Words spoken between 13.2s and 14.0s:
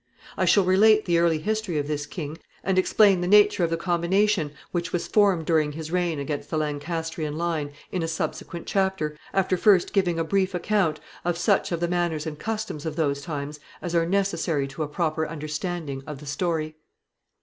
times as